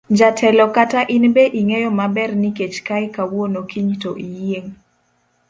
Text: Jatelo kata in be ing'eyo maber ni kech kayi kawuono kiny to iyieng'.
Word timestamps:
Jatelo 0.17 0.65
kata 0.75 0.99
in 1.15 1.25
be 1.35 1.43
ing'eyo 1.59 1.89
maber 1.99 2.31
ni 2.41 2.49
kech 2.57 2.75
kayi 2.87 3.07
kawuono 3.15 3.59
kiny 3.71 3.91
to 4.01 4.11
iyieng'. 4.27 4.73